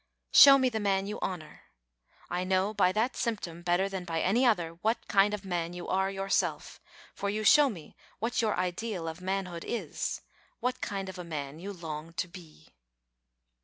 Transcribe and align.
Show 0.31 0.57
me 0.57 0.69
the 0.69 0.79
man 0.79 1.05
you 1.05 1.19
honour; 1.19 1.61
I 2.27 2.43
know 2.43 2.73
by 2.73 2.91
that 2.91 3.15
symptom 3.15 3.61
better 3.61 3.87
than 3.87 4.03
by 4.03 4.19
any 4.19 4.47
other, 4.47 4.71
what 4.81 5.07
kind 5.07 5.31
of 5.31 5.43
a 5.43 5.47
man 5.47 5.73
you 5.73 5.87
are 5.87 6.09
yourself; 6.09 6.81
for 7.13 7.29
you 7.29 7.43
show 7.43 7.69
me 7.69 7.95
what 8.17 8.41
your 8.41 8.55
ideal 8.55 9.07
of 9.07 9.21
manhood 9.21 9.63
is, 9.63 10.21
what 10.59 10.81
kind 10.81 11.07
of 11.07 11.19
a 11.19 11.23
man 11.23 11.59
you 11.59 11.71
long 11.71 12.13
to 12.13 12.27
be. 12.27 12.69